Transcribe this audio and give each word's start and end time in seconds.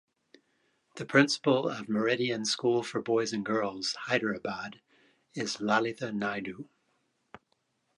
The 0.95 1.05
Principal 1.05 1.69
of 1.69 1.87
Meridian 1.87 2.43
School 2.45 2.81
for 2.81 3.03
Boys 3.03 3.33
and 3.33 3.45
Girls, 3.45 3.93
Hyderabad 4.07 4.81
is 5.35 5.57
Lalitha 5.57 6.11
Naidu. 6.11 6.67